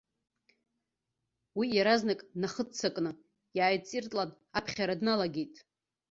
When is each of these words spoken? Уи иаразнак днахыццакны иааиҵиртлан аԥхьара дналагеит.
Уи 1.57 1.67
иаразнак 1.73 2.19
днахыццакны 2.33 3.11
иааиҵиртлан 3.57 4.29
аԥхьара 4.57 4.99
дналагеит. 4.99 5.55